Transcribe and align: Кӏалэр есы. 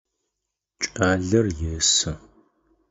Кӏалэр 0.81 1.45
есы. 1.75 2.11